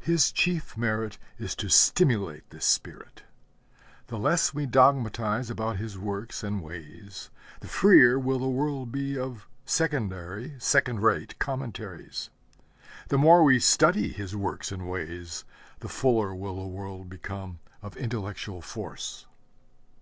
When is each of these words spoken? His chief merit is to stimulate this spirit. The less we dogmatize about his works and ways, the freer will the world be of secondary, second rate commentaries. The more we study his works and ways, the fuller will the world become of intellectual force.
His 0.00 0.32
chief 0.32 0.78
merit 0.78 1.18
is 1.38 1.54
to 1.56 1.68
stimulate 1.68 2.48
this 2.48 2.64
spirit. 2.64 3.24
The 4.06 4.16
less 4.16 4.54
we 4.54 4.64
dogmatize 4.64 5.50
about 5.50 5.76
his 5.76 5.98
works 5.98 6.42
and 6.42 6.62
ways, 6.62 7.28
the 7.60 7.68
freer 7.68 8.18
will 8.18 8.38
the 8.38 8.48
world 8.48 8.90
be 8.90 9.18
of 9.18 9.46
secondary, 9.66 10.54
second 10.58 11.02
rate 11.02 11.38
commentaries. 11.38 12.30
The 13.08 13.18
more 13.18 13.44
we 13.44 13.60
study 13.60 14.08
his 14.10 14.34
works 14.34 14.72
and 14.72 14.88
ways, 14.88 15.44
the 15.80 15.88
fuller 15.90 16.34
will 16.34 16.56
the 16.56 16.66
world 16.66 17.10
become 17.10 17.58
of 17.82 17.94
intellectual 17.98 18.62
force. 18.62 19.26